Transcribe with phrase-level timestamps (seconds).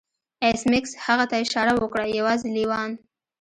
[0.45, 2.91] ایس میکس هغه ته اشاره وکړه یوازې لیوان